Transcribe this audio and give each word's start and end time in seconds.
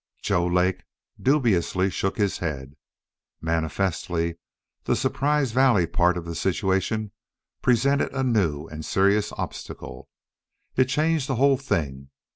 Joe 0.23 0.47
Lake 0.47 0.81
dubiously 1.21 1.91
shook 1.91 2.17
his 2.17 2.39
head. 2.39 2.75
Manifestly 3.39 4.39
the 4.85 4.95
Surprise 4.95 5.51
Valley 5.51 5.85
part 5.85 6.17
of 6.17 6.25
the 6.25 6.33
situation 6.33 7.11
presented 7.61 8.11
a 8.11 8.23
new 8.23 8.65
and 8.67 8.83
serious 8.83 9.31
obstacle. 9.33 10.09
It 10.75 10.85
changed 10.85 11.27
the 11.27 11.35
whole 11.35 11.57
thing. 11.57 12.09